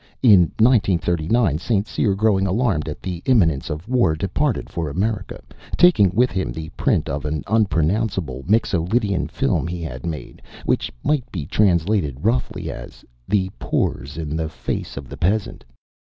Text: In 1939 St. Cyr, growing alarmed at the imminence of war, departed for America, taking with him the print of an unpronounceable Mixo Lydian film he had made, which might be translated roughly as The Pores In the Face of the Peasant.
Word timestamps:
In 0.23 0.51
1939 0.57 1.59
St. 1.59 1.87
Cyr, 1.87 2.15
growing 2.15 2.47
alarmed 2.47 2.89
at 2.89 3.03
the 3.03 3.21
imminence 3.27 3.69
of 3.69 3.87
war, 3.87 4.15
departed 4.15 4.67
for 4.67 4.89
America, 4.89 5.43
taking 5.77 6.09
with 6.15 6.31
him 6.31 6.51
the 6.51 6.69
print 6.69 7.07
of 7.07 7.23
an 7.23 7.43
unpronounceable 7.45 8.43
Mixo 8.47 8.81
Lydian 8.81 9.27
film 9.27 9.67
he 9.67 9.83
had 9.83 10.03
made, 10.03 10.41
which 10.65 10.91
might 11.03 11.31
be 11.31 11.45
translated 11.45 12.17
roughly 12.25 12.71
as 12.71 13.05
The 13.27 13.51
Pores 13.59 14.17
In 14.17 14.35
the 14.35 14.49
Face 14.49 14.97
of 14.97 15.07
the 15.07 15.17
Peasant. 15.17 15.63